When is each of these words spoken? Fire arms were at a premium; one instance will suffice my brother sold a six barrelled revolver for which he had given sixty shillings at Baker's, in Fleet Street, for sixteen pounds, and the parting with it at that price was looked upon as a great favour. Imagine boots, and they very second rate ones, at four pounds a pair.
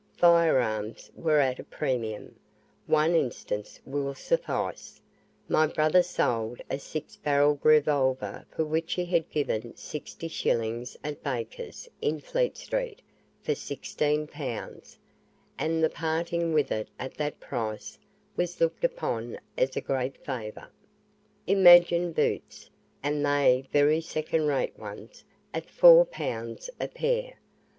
Fire 0.17 0.59
arms 0.59 1.11
were 1.15 1.39
at 1.39 1.59
a 1.59 1.63
premium; 1.63 2.33
one 2.87 3.13
instance 3.13 3.79
will 3.85 4.15
suffice 4.15 4.99
my 5.47 5.67
brother 5.67 6.01
sold 6.01 6.59
a 6.71 6.79
six 6.79 7.17
barrelled 7.17 7.59
revolver 7.61 8.47
for 8.49 8.65
which 8.65 8.93
he 8.93 9.05
had 9.05 9.29
given 9.29 9.75
sixty 9.75 10.27
shillings 10.27 10.97
at 11.03 11.23
Baker's, 11.23 11.87
in 12.01 12.19
Fleet 12.19 12.57
Street, 12.57 12.99
for 13.43 13.53
sixteen 13.53 14.25
pounds, 14.25 14.97
and 15.59 15.83
the 15.83 15.87
parting 15.89 16.51
with 16.51 16.71
it 16.71 16.87
at 16.97 17.13
that 17.17 17.39
price 17.39 17.99
was 18.35 18.59
looked 18.59 18.83
upon 18.83 19.39
as 19.55 19.75
a 19.77 19.81
great 19.81 20.17
favour. 20.25 20.71
Imagine 21.45 22.11
boots, 22.11 22.71
and 23.03 23.23
they 23.23 23.69
very 23.71 24.01
second 24.01 24.47
rate 24.47 24.79
ones, 24.79 25.23
at 25.53 25.69
four 25.69 26.05
pounds 26.05 26.71
a 26.79 26.87
pair. 26.87 27.35